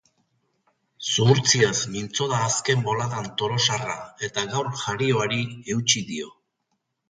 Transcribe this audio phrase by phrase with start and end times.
[1.09, 5.41] Zuhurtziaz mintzo da azken boladan tolosarra eta gaur jarioari
[5.77, 6.37] eutsi dio.